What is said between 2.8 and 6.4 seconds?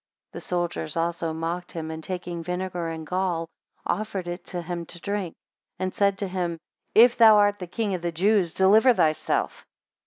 and gall, offered it to him to drink, and said to